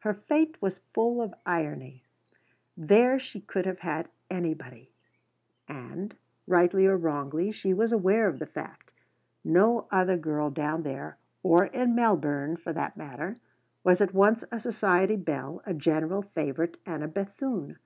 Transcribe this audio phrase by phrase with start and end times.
[0.00, 2.02] Her fate was full of irony.
[2.76, 4.90] There she could have had anybody,
[5.68, 6.16] and,
[6.48, 8.90] rightly or wrongly, she was aware of the fact.
[9.44, 13.36] No other girl down there or in Melbourne, for that matter
[13.84, 17.78] was at once a society belle, a general favourite, and a Bethune.